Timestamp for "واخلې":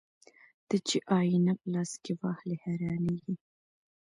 2.21-2.55